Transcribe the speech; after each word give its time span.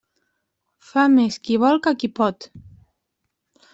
Fa 0.91 1.03
més 1.17 1.37
qui 1.49 1.59
vol 1.65 1.79
que 1.89 1.95
qui 2.05 2.11
pot. 2.21 2.49